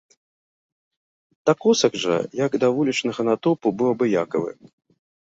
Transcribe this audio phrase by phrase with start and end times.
[1.51, 4.51] Да косак жа, як да вулічнага натоўпу, быў абыякавы.